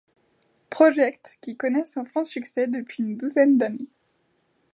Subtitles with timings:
[0.71, 3.91] Project qui connaissent un franc succès depuis une douzaine d'années.